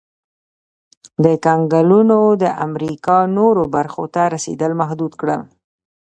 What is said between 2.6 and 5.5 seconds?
امریکا نورو برخو ته رسېدل محدود کړل.